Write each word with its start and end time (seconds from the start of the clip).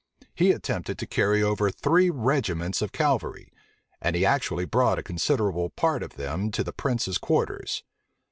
He 0.33 0.49
attempted 0.51 0.97
to 0.97 1.05
carry 1.05 1.43
over 1.43 1.69
three 1.69 2.09
regiments 2.09 2.81
of 2.81 2.91
cavalry; 2.91 3.53
and 4.01 4.15
he 4.15 4.25
actually 4.25 4.65
brought 4.65 4.97
a 4.97 5.03
considerable 5.03 5.69
part 5.69 6.01
of 6.01 6.15
them 6.15 6.49
to 6.53 6.63
the 6.63 6.73
prince's 6.73 7.19
quarters. 7.19 7.83